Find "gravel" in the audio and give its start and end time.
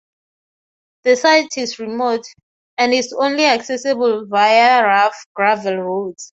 5.35-5.75